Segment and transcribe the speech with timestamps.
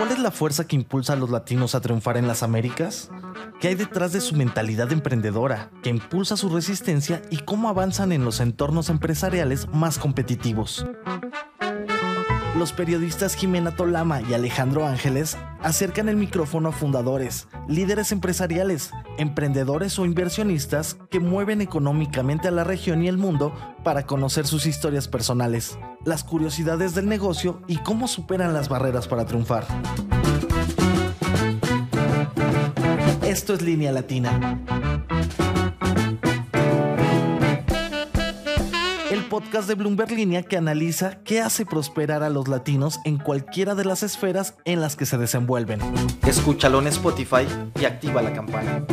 [0.00, 3.10] ¿Cuál es la fuerza que impulsa a los latinos a triunfar en las Américas?
[3.60, 8.24] ¿Qué hay detrás de su mentalidad emprendedora, que impulsa su resistencia y cómo avanzan en
[8.24, 10.86] los entornos empresariales más competitivos?
[12.60, 19.98] Los periodistas Jimena Tolama y Alejandro Ángeles acercan el micrófono a fundadores, líderes empresariales, emprendedores
[19.98, 25.08] o inversionistas que mueven económicamente a la región y el mundo para conocer sus historias
[25.08, 29.66] personales, las curiosidades del negocio y cómo superan las barreras para triunfar.
[33.22, 34.60] Esto es Línea Latina.
[39.30, 43.86] Podcast de Bloomberg Línea que analiza qué hace prosperar a los latinos en cualquiera de
[43.86, 45.80] las esferas en las que se desenvuelven.
[46.26, 47.46] Escúchalo en Spotify
[47.80, 48.84] y activa la campana.